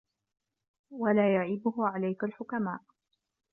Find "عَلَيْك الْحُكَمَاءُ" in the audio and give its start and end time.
1.87-2.79